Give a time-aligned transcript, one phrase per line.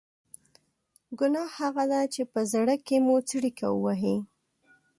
[1.19, 4.15] ګناه هغه ده چې په زړه کې مو څړیکه ووهي.